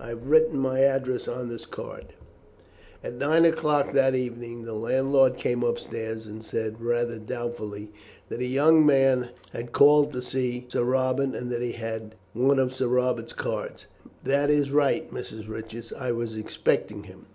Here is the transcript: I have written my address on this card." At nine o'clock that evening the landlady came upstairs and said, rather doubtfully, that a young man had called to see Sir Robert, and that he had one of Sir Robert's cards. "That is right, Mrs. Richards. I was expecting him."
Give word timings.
I 0.00 0.08
have 0.08 0.26
written 0.26 0.58
my 0.58 0.80
address 0.80 1.28
on 1.28 1.48
this 1.48 1.64
card." 1.64 2.06
At 3.04 3.14
nine 3.14 3.44
o'clock 3.44 3.92
that 3.92 4.16
evening 4.16 4.64
the 4.64 4.72
landlady 4.74 5.36
came 5.36 5.62
upstairs 5.62 6.26
and 6.26 6.44
said, 6.44 6.80
rather 6.82 7.18
doubtfully, 7.20 7.92
that 8.28 8.40
a 8.40 8.46
young 8.46 8.84
man 8.84 9.28
had 9.52 9.70
called 9.70 10.12
to 10.14 10.22
see 10.22 10.66
Sir 10.66 10.82
Robert, 10.82 11.36
and 11.36 11.52
that 11.52 11.62
he 11.62 11.70
had 11.74 12.16
one 12.32 12.58
of 12.58 12.74
Sir 12.74 12.88
Robert's 12.88 13.32
cards. 13.32 13.86
"That 14.24 14.50
is 14.50 14.72
right, 14.72 15.08
Mrs. 15.12 15.48
Richards. 15.48 15.92
I 15.92 16.10
was 16.10 16.34
expecting 16.34 17.04
him." 17.04 17.26